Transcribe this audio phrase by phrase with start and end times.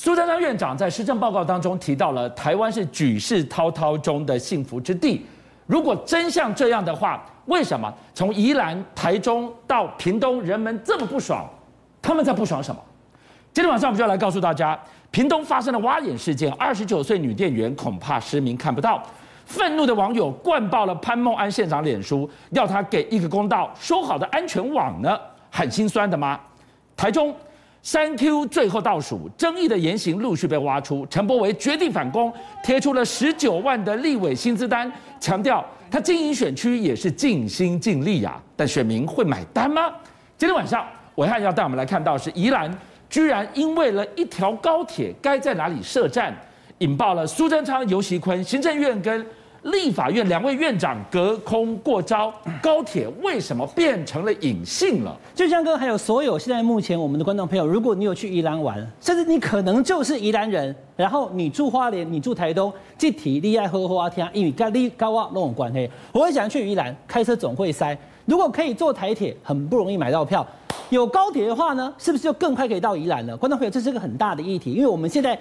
[0.00, 5.26] 苏贞昌院长在施政报告当中提到了台湾是举世滔滔中的幸福之地。
[5.66, 11.44] 如果真像这样的话，为什么从宜兰、台中到屏东，人们这么不爽？
[12.00, 12.80] 他们在不爽什么？
[13.52, 14.78] 今天晚上我们就要来告诉大家，
[15.10, 19.02] 屏东发生了挖眼事件，二十九岁女店员恐怕失明看不到。
[19.46, 23.68] 愤怒的网友灌爆了潘孟安县长脸书，要他给一个公道。
[23.74, 25.18] 说好的安全网呢？
[25.50, 26.38] 很心酸的吗？
[26.96, 27.34] 台中。
[27.82, 31.06] 三 Q 最后倒数，争议的言行陆续被挖出。
[31.08, 32.32] 陈柏维决定反攻，
[32.62, 38.38] 贴出了十九万的立委薪资单，强调他经营选区也是尽心尽力呀。
[38.56, 39.90] 但选民会买单吗？
[40.36, 42.70] 今天晚上，伟汉要带我们来看到是宜兰，
[43.08, 46.36] 居然因为了一条高铁该在哪里设站，
[46.78, 49.24] 引爆了苏贞昌、游锡坤行政院跟。
[49.70, 52.32] 立法院两位院长隔空过招，
[52.62, 55.16] 高铁为什么变成了隐性了？
[55.34, 65.90] 俊相哥，还有所有现在目前我们的观众朋友，如果你有去宜兰玩，甚至你可能就是宜兰人，然后你住花莲，你住台东，这体力爱好好啊听，因为跟你跟我都有关系。
[66.12, 67.96] 我会想去宜兰，开车总会塞。
[68.24, 70.46] 如果可以坐台铁，很不容易买到票。
[70.90, 73.36] 有高铁的话呢，是不是就更快可以到宜兰了？
[73.36, 75.38] 观众朋友，这是个很大的议题，因为我们现在。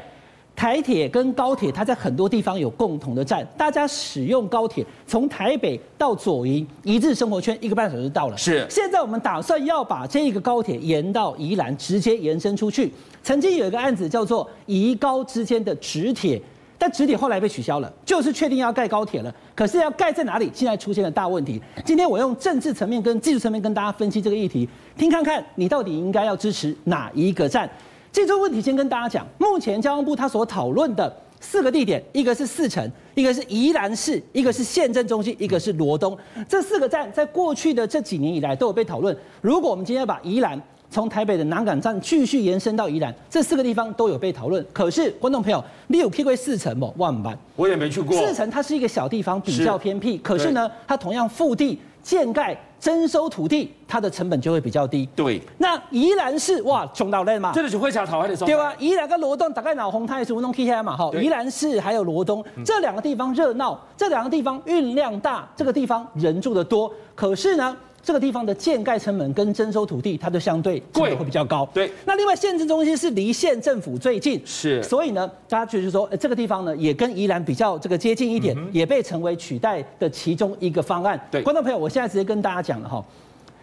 [0.58, 8.36] 台铁跟高铁，它在很多地方有共同的站，大家使用高铁从台北到左营一日生活圈一个半小时就到了。
[8.36, 12.91] 是，现在我们打算要把这个高铁延到宜兰，直接延伸出去。
[13.22, 16.41] 曾经有一个案子叫做宜高之间的直铁，
[16.80, 19.31] 但直铁后来被取消了，就是确定要盖高铁了。
[19.53, 20.49] 可是要盖在哪里？
[20.55, 21.61] 现在出现了大问题。
[21.86, 27.69] 今天我用政治层面跟技术层面跟大家分析这个议题，听看看你到底应该要支持哪一个站。
[28.11, 36.17] 这个问题先跟大家讲，目前交通部他所讨论的四个地点，一个是四城，一个是宜兰市，一个是县政中心，一个是罗东。
[36.47, 39.16] 这四个站在过去的这几年以来都有被讨论。
[39.41, 44.66] 如果我们今天要把宜兰从台北的南港站继续延伸到宜兰，这四个地方都有被讨论。
[44.73, 46.92] 可是观众朋友，你有去过四城吗？
[46.97, 48.17] 万万，我也没去过。
[48.17, 51.77] 四城它是一个小地方，比较偏僻，可是呢，它同样腹地。
[52.08, 55.05] 建盖征收土地，它的成本就会比较低。
[55.14, 58.48] 对，那宜兰市哇，穷到累嘛，这个是会桥讨还的时候。
[58.48, 67.76] 对啊，宜兰跟罗东大概脑红太叔弄 K 下嘛，哈，宜兰市还有罗东这两个地方热闹，这两个地方运量大，这个地方人住的多，可是呢。
[68.07, 71.67] 这个地方的建盖成本跟征收土地，它就相对贵，会比较高。
[71.73, 81.19] 对，那另外县政中心是离县政府最近，是，所以呢，大家就是说，这个地方呢也跟宜兰比较这个接近一点，嗯、也被成为取代的其中一个方案。
[81.29, 83.03] 对，观众朋友，我现在直接跟大家讲了哈，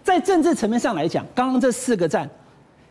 [0.02, 2.28] 在政治层面上来讲，刚刚这四个站，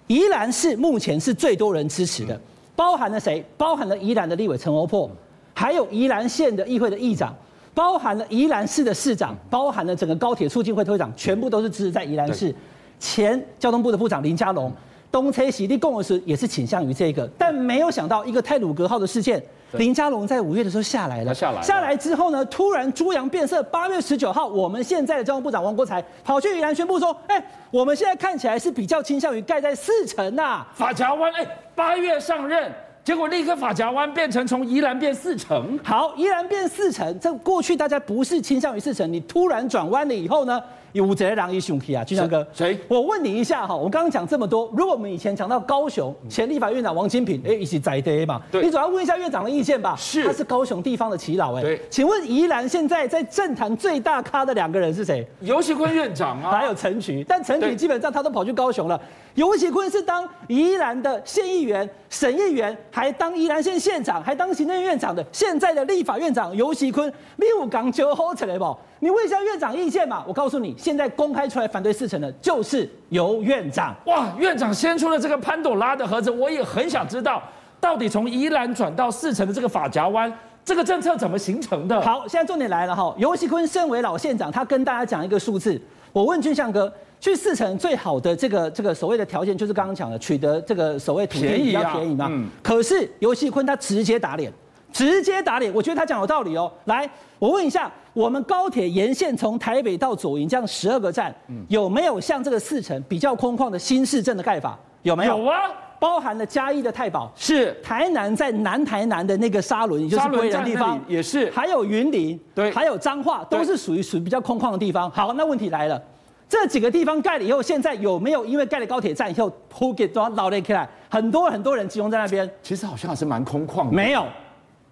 [0.07, 2.41] 宜兰市目前是最多人支持的，
[2.75, 3.45] 包含了谁？
[3.55, 5.07] 包含了宜兰的立委陈欧珀，
[5.53, 7.31] 还有宜兰县的议会的议长。
[7.73, 12.53] 包含了宜兰市的市长，包含了整个高铁促进会会长，全部都是支持在宜兰市。
[12.99, 14.71] 前交通部的部长林佳龙，
[15.11, 23.61] 东车喜地共的时也是倾向于这个，但没有想到一个泰鲁格号的事件，林佳龙在五月的时候下来了，下来下来之后呢，突然猪羊变色。
[23.63, 31.45] 八月十九号，我们现在的交通部长王国才跑去宜兰宣布说，哎，我们现在看起来是比较倾向于盖在四城呐，发夹湾，哎，
[31.75, 32.71] 八月上任。
[33.03, 40.61] 结果立刻发夹弯变成从宜兰变四成，好，宜兰变四成，这过去大家不是倾向于四成，你突然转弯了以后呢？
[40.93, 42.77] 有贼狼一兄弟啊，俊相哥，谁？
[42.87, 49.95] 我问你一下哈，我刚刚讲这么多，如果我们以前讲到高雄前立法院长王金平，哎，一起在的嘛，对，你总要问一下院长的意见吧？
[49.97, 55.27] 是，他是高雄地方的耆老，哎，对，请问宜兰现在在政坛最大咖的两个人是谁？
[55.41, 59.01] 尤锡坤院长啊，还有陈菊，但陈菊基本上他都跑去高雄了。
[59.33, 68.77] 尤锡坤是当宜兰的县议员、省议员，还当宜兰县县长，还当行政院长的现在的立法院长尤锡堃，你有讲就好起来不？
[69.03, 70.23] 你问一下院长意见嘛？
[70.25, 73.93] 我告诉你，现在公开出来反对四成的，就是游院长。
[74.05, 77.43] 哇，院长先出了这个潘朵拉的盒子，我也很想知道，
[77.81, 80.31] 到底从宜兰转到四成的这个法夹湾，
[80.63, 81.99] 这个政策怎么形成的？
[81.99, 83.13] 好，现在重点来了哈。
[83.17, 85.77] 游锡堃身为老县长，他跟大家讲一个数字。
[86.13, 86.89] 我问俊相哥，
[87.19, 92.29] 去四城最好的这个这个所谓的条件，就是刚刚讲的，取得这个所谓土地比较便宜嘛？
[92.31, 92.47] 嗯。
[92.61, 94.49] 可是游锡堃他直接打脸。
[94.93, 96.71] 直接打脸，我觉得他讲有道理哦。
[96.85, 97.09] 来，
[97.39, 101.35] 我问一下，我们高铁沿线从台北到左营这样十二个站，
[101.67, 104.77] 有没有像这个四城比较空旷的新市镇的盖法？
[105.01, 105.37] 有没有？
[105.39, 105.59] 有啊，
[105.99, 115.09] 包含了嘉义的太保，是台南在南台南的那个沙仑，也就是归仁地方，也是，还有云林，对，还有彰化，都是属于属于比较空旷的地方。
[115.09, 116.01] 好，那问题来了，
[116.47, 122.49] 这几个地方盖了以后，现在有没有因为盖了高铁站以后铺给装老雷起来，很多很多人集中在那边？
[122.61, 124.25] 其实好像还是蛮空旷的，没有。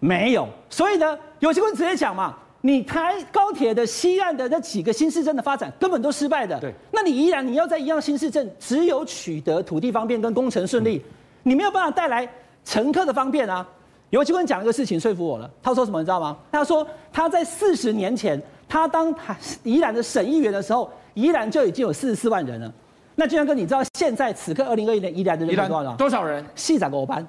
[0.01, 6.59] 没有，所以呢，有些人直接讲嘛，你台高铁的西岸的那几个新市镇的发展根本都失败的。
[6.59, 11.11] 对，那你依然你要在一样新市镇，只有取得土地方便跟工程顺利，嗯、
[11.43, 12.27] 你没有办法带来
[12.65, 13.65] 乘客的方便啊。
[14.09, 16.35] 游锡堃讲一个事情说服我了，他说什么你知道吗？
[16.51, 19.15] 他说他在四十年前，他当
[19.63, 22.73] 宜兰的省议员的时候，宜兰就已经有四十四万人了。
[23.13, 25.97] 那俊然哥，你知道现在此刻二零二一年宜兰的人口多少人？
[25.97, 26.45] 多少人？
[26.55, 27.25] 四十五班。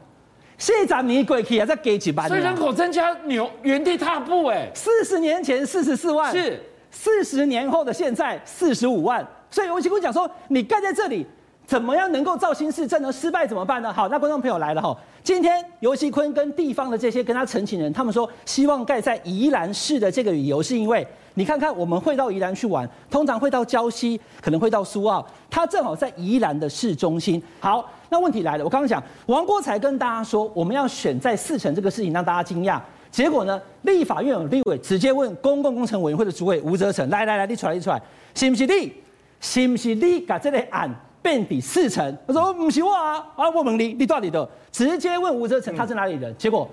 [0.59, 2.29] 现在你过去啊，再给几班？
[2.29, 4.71] 所以人口增加，牛原地踏步哎。
[4.75, 6.61] 四十年前四十四万，是
[6.91, 9.27] 四十年后的现在四十五万。
[9.51, 11.27] 所以我就跟你讲说，你盖在这里。
[11.73, 13.11] 怎么样能够造新市镇呢？
[13.11, 13.91] 失败怎么办呢？
[13.91, 27.43] 好，那观众朋友来了哈，今天游锡坤跟地方的这些跟他陈情人，他们说希望盖在宜兰市的这个理由是因为，你看看我们会到宜兰去玩，通常会到礁溪，可能会到苏澳，它正好在宜兰的市中心。
[27.59, 32.79] 好，那问题来了，我刚刚讲王国材跟大家说我们要选在四城这个事情让大家惊讶，
[33.11, 37.99] 结果呢，立法院有立委直接问公共工程委员会的主委吴泽成，来来来，你出来你出来，
[38.35, 38.93] 是不是你？
[39.41, 40.95] 是不是你把这个案？
[41.23, 44.49] 遍比四成，他说不是我啊，啊我问你，你到底的？
[44.71, 46.37] 直接问吴泽成他是哪里人？
[46.37, 46.69] 结果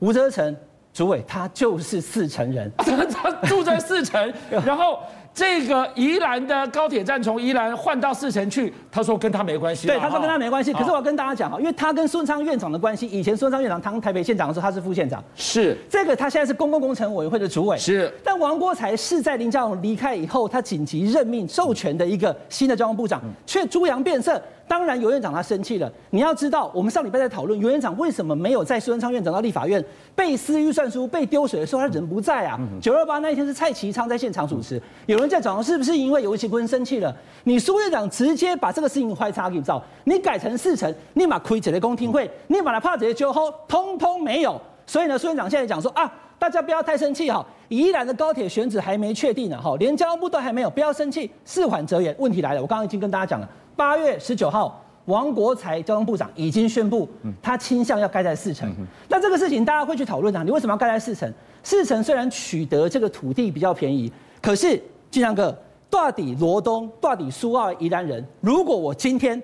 [0.00, 0.54] 吴泽成
[0.92, 4.32] 主委他就是四成人， 他住在四成，
[4.66, 4.98] 然后。
[5.34, 9.86] 这个宜兰的高铁站从宜兰换到四城去，他说跟他没关系。
[9.86, 10.72] 对，他说跟他没关系。
[10.72, 15.22] 可是我要跟大家讲哈，因为他跟孙昌院长的关系，以前孙昌院长当台北县长的时候，他是副县长。
[15.34, 15.76] 是。
[15.88, 17.78] 这个他现在是公共工程委员会的主委。
[17.78, 18.12] 是。
[18.22, 24.40] 但王国才是在林佳龙离开以后，他紧急任命授权的一个新的交通部长，却猪羊变色。
[24.66, 25.90] 当然，尤院长他生气了。
[26.10, 32.58] 你要知道，我们上礼拜在讨论尤院长为什么没有在苏文昌院长到立法院背撕预算书、被丢水的时候，他人不在啊。
[32.80, 34.80] 九二八那一天是蔡其昌在现场主持。
[35.06, 37.14] 有人在讲，是不是因为游锡堃生气了？
[37.44, 44.60] 你苏院长直接把这个事情坏叉给造，你改成四成，立马亏这个公听会，立马来怕这些酒后，通通没有。
[44.86, 46.12] 所以呢，苏院长现在讲说啊，
[46.42, 52.12] 大家不要太生气哈，宜兰的高铁选址还没确定呢，哈，连交通部都还没有，不要生气，事缓则圆。
[52.18, 53.48] 问题来了，我刚刚已经跟大家讲了。
[53.76, 57.08] 八月十九号，王国才交通部长已经宣布，
[57.40, 58.74] 他倾向要盖在四城。
[59.06, 61.32] 那这个事情大家会去讨论啊，你为什么要盖在四城？
[61.62, 65.56] 四城虽然取得这个土地比较便宜，可是俊相哥，
[65.88, 69.40] 到底罗东，到底苏澳宜兰人，如果我今天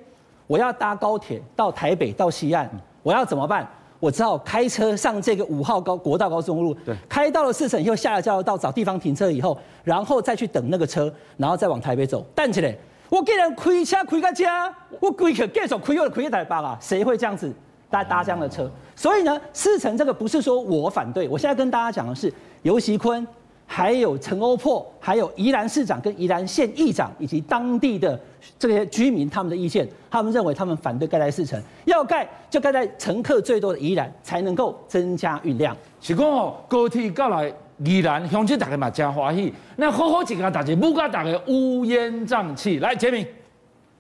[0.49, 2.69] 我要搭高铁到台北到西岸，
[3.05, 3.65] 我要怎么办？
[4.01, 12.77] 我只好开车上这个五号高国道高速公路，对，开到了四城以后下了交流道找地方停车以后，然后再去等那个车，然后再往台北走，但起来。
[13.11, 17.51] 我竟然开车开到家，我贵可继续开又开一台北啊，谁会这样子
[17.89, 18.71] 搭搭这样的车？
[18.95, 22.31] 所以呢，四城这个不是说我反对，我现在跟大家讲的是
[22.63, 23.27] 游锡堃，
[23.71, 28.19] 还有陈欧珀，还有宜兰市长跟宜兰县议长以及当地的
[28.59, 35.77] 这些居民他们的意见，他们认为他们反对盖在市城，要盖就盖在乘客最多的宜兰，才能够增加运量。
[36.01, 37.53] 是讲哦，高铁到来。
[37.85, 42.81] 宜兰乡亲大家嘛真欢喜，那好好几个大家，不敢大家乌烟瘴气。
[42.81, 43.25] 来，杰明，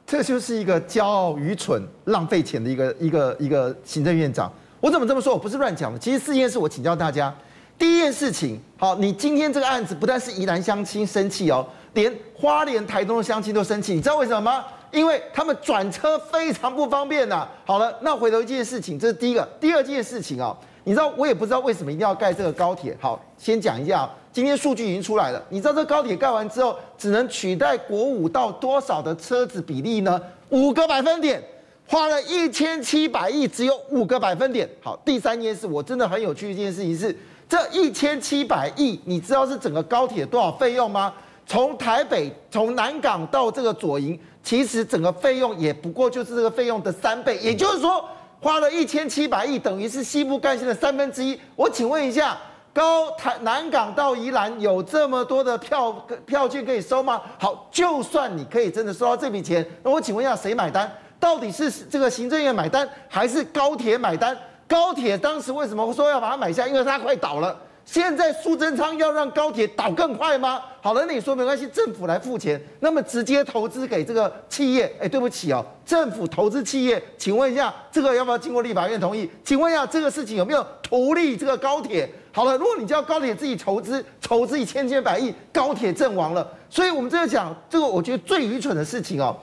[0.04, 4.52] 这就是一个骄傲、愚蠢、浪费钱的一个一个一个行政院长。
[4.80, 5.32] 我怎么这么说？
[5.32, 5.98] 我不是乱讲的。
[6.00, 7.32] 其实四件事，我请教大家。
[7.78, 11.64] 第一件事情，好，你今天这个案子不但是宜兰乡亲生气哦，
[11.94, 13.94] 连花莲、台东的乡亲都生气。
[13.94, 14.64] 你知道为什么吗？
[14.90, 17.46] 因为他们转车非常不方便呐。
[17.64, 19.48] 好了，那回头一件事情，这是第一个。
[19.60, 20.56] 第二件事情啊。
[20.84, 22.96] 你知道我也不知道为什么一定要盖这个高铁。
[22.98, 25.42] 好，先讲一下，今天数据已经出来了。
[25.50, 30.18] 你知道这高铁盖完之后，只能取代国五到多少的车子比例呢？
[30.48, 31.42] 五个百分点，
[31.86, 34.66] 花了一千七百亿，只有五个百分点。
[34.80, 37.14] 好，第三件事，我真的很有趣一件事情是，
[37.48, 41.12] 这一千七百亿，你知道是整个高铁多少费用吗？
[41.46, 48.04] 从台北从南港到这个左营，其实整个费用也不过就是这个费用的三倍，也就是说。
[48.40, 51.36] 花了一千七百亿，等于是西部干线的三分之一。
[51.56, 52.38] 我请问一下，
[52.72, 55.90] 高台南港到宜兰有这么多的票
[56.24, 57.20] 票券可以收吗？
[57.36, 60.88] 好，就算你可以真的收到这笔钱，那我请问一下，谁买单？
[61.18, 64.38] 到底是这个行政院买单，还是高铁买单？
[64.68, 66.68] 高铁当时为什么说要把它买下？
[66.68, 67.58] 因为它快倒了。
[67.86, 70.60] 现在苏贞昌要让高铁倒更快吗？
[70.82, 79.30] 好了，那你说没关系，政府来付钱，那么直接投资给这个企业，哎，对不起哦，政府投资企业，请问一下，这个要不要经过立法院同意？
[79.42, 82.06] 请问一下，这个事情有没有图利这个高铁？
[82.30, 86.46] 好了，如果你叫高铁自己筹资，筹资一千千百亿，高铁阵亡了。
[86.68, 89.34] 所以我们这个讲这个，我觉得最愚蠢的事情哦，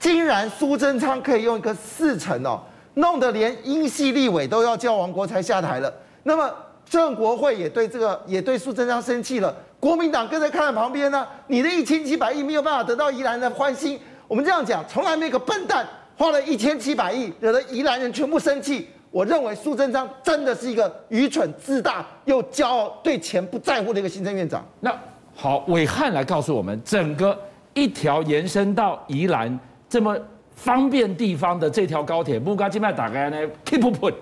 [0.00, 2.58] 竟然苏贞昌可以用一个四成哦，
[2.94, 6.50] 弄得连英系立委都要叫王国材下台了，那么。
[6.90, 13.98] 郑国会也对这个也对苏贞昌生气了，国民党跟在看在旁边呢、你的一千七百亿没有办法得到宜兰的欢心。
[14.28, 18.86] 我们这样讲，从来没有个笨蛋花了一千七百亿，惹得宜兰人全部生气。
[19.10, 24.62] 我认为苏贞昌真的是一个愚蠢、自大又骄傲、对钱不在乎的一个行政院长。
[24.80, 24.94] 那
[25.34, 27.38] 好，伟汉来告诉我们，整个
[27.72, 29.58] 一条延伸到宜兰
[29.88, 30.14] 这么
[30.62, 34.14] 方便地方的这条高铁，木瓜金麦打开呢，keep put。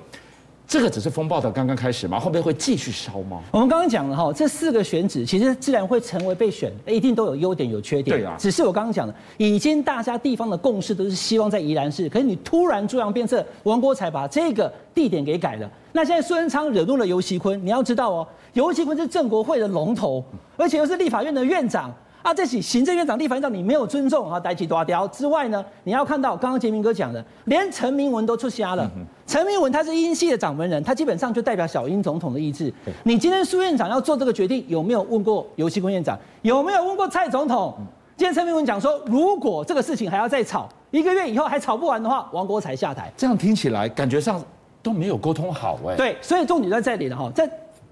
[0.67, 2.19] 这个只是风暴的刚刚开始吗？
[2.19, 3.43] 后面会继续烧吗？
[3.51, 8.17] 我们刚刚讲了哈，这四个选址其实自然会成为被选，一定都有优点有缺点。
[8.17, 15.71] 对啊，只是我刚刚讲的，已经大家地方的共识都是希望在宜兰市，可是你突然猪羊变色，王国才把这个地点给改了。
[15.93, 20.25] 那现在苏贞昌惹怒了游锡堃，你要知道哦，游锡堃是正国会的龙头，
[20.57, 21.93] 而且又是立法院的院长。
[22.23, 28.91] 啊，这起行政院长、立法院长你没有尊重啊，逮起抓掉之外呢，你要看到刚刚杰明哥讲的，连陈明文都出瞎了。
[29.27, 32.73] 陈、嗯、明文他是英系的掌门人，他基本上就代表小英总统的意志。
[33.05, 36.19] 你今天苏院长要做这个决定，有没有问过游锡堃院长？
[36.43, 37.75] 有没有问过蔡总统？
[37.79, 37.87] 嗯、
[38.17, 43.11] 今天陈明文讲说，如果这个事情还要再吵一个月以后还吵不完的话，王国才下台。
[43.17, 44.43] 这样听起来感觉上
[44.83, 45.97] 都没有沟通好哎。
[45.97, 47.51] 对，所以重点在这里了哈，在。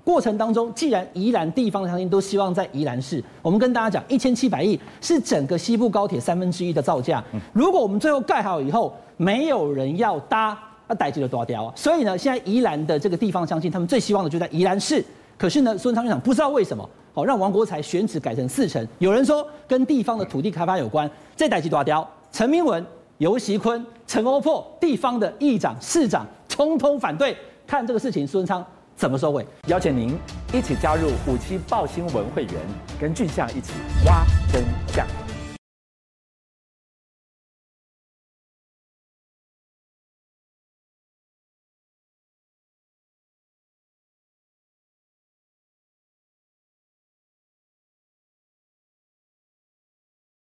[0.08, 7.22] 过程当中，既然宜兰地方的相信都希望在宜兰市，我们跟大家讲，一千七百亿是整个西部高铁三分之一的造价。
[7.52, 11.72] 如果我们最后盖好以后，没有人要搭，那代志就大条啊。
[11.76, 15.04] 所以呢，现在宜兰的这个地方相信，他们最希望的就在宜兰市。
[15.36, 18.88] 可是呢，孙昌院长不知道为什么，好让王国材选址改成四城。
[19.00, 22.08] 有人说跟地方的土地开发有关，这代志大条。
[22.32, 22.82] 陈明文、
[23.18, 27.36] 游锡堃、陈欧珀，地方的议长、市长，通通反对。
[27.66, 28.64] 看这个事情，孙昌。
[28.98, 29.46] 怎么收尾？
[29.68, 30.18] 邀请您
[30.52, 32.54] 一起加入五七报新闻会员，
[33.00, 33.72] 跟俊相一起
[34.04, 35.06] 挖真相。